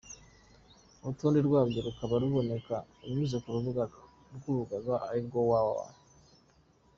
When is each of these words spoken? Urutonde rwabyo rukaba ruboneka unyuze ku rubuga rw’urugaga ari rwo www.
Urutonde 1.01 1.39
rwabyo 1.47 1.79
rukaba 1.87 2.15
ruboneka 2.21 2.75
unyuze 3.05 3.37
ku 3.43 3.49
rubuga 3.55 3.83
rw’urugaga 4.35 4.95
ari 5.07 5.19
rwo 5.27 5.39
www. 5.49 5.85